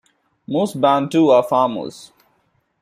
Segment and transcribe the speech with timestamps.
[0.47, 2.11] Most Bantu are farmers.